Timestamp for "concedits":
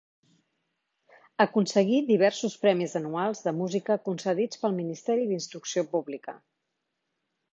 4.09-4.61